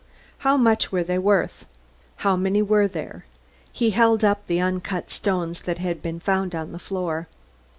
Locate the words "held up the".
3.91-4.59